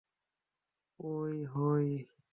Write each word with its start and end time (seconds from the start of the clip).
ওই, 0.99 1.35
হই। 1.45 1.87